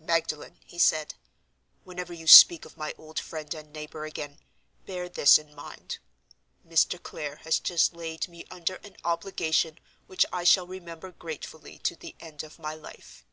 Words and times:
"Magdalen!" 0.00 0.58
he 0.66 0.76
said; 0.76 1.14
"whenever 1.84 2.12
you 2.12 2.26
speak 2.26 2.64
of 2.64 2.76
my 2.76 2.92
old 2.98 3.20
friend 3.20 3.54
and 3.54 3.72
neighbor 3.72 4.04
again, 4.04 4.40
bear 4.86 5.08
this 5.08 5.38
in 5.38 5.54
mind: 5.54 5.98
Mr. 6.66 7.00
Clare 7.00 7.36
has 7.44 7.60
just 7.60 7.94
laid 7.94 8.26
me 8.26 8.44
under 8.50 8.80
an 8.82 8.96
obligation 9.04 9.78
which 10.08 10.26
I 10.32 10.42
shall 10.42 10.66
remember 10.66 11.12
gratefully 11.12 11.78
to 11.84 11.94
the 11.94 12.16
end 12.18 12.42
of 12.42 12.58
my 12.58 12.74
life." 12.74 13.24